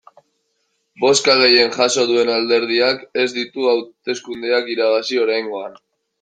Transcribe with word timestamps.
Bozka 1.03 1.35
gehien 1.41 1.69
jaso 1.75 2.05
duen 2.13 2.31
alderdiak 2.37 3.05
ez 3.25 3.27
ditu 3.37 3.69
hauteskundeak 3.75 4.75
irabazi 4.79 5.23
oraingoan. 5.29 5.81